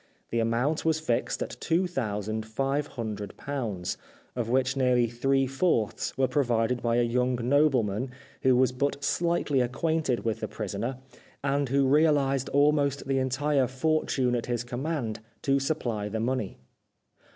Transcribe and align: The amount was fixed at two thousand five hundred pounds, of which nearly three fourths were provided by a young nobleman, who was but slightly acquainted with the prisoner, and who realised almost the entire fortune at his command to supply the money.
The 0.31 0.39
amount 0.39 0.83
was 0.83 0.99
fixed 0.99 1.43
at 1.43 1.57
two 1.59 1.85
thousand 1.85 2.43
five 2.43 2.87
hundred 2.87 3.37
pounds, 3.37 3.99
of 4.35 4.49
which 4.49 4.75
nearly 4.75 5.05
three 5.07 5.45
fourths 5.45 6.17
were 6.17 6.27
provided 6.27 6.81
by 6.81 6.95
a 6.95 7.03
young 7.03 7.37
nobleman, 7.47 8.09
who 8.41 8.55
was 8.55 8.71
but 8.71 9.03
slightly 9.03 9.61
acquainted 9.61 10.25
with 10.25 10.39
the 10.39 10.47
prisoner, 10.47 10.97
and 11.43 11.69
who 11.69 11.85
realised 11.85 12.49
almost 12.49 13.05
the 13.07 13.19
entire 13.19 13.67
fortune 13.67 14.33
at 14.35 14.47
his 14.47 14.63
command 14.63 15.19
to 15.43 15.59
supply 15.59 16.09
the 16.09 16.19
money. 16.19 16.57